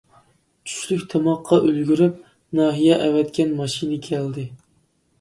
[0.71, 2.19] چۈشلۈك تاماققا ئۈلگۈرۈپ،
[2.63, 4.53] ناھىيە ئەۋەتكەن ماشىنا كەلدى.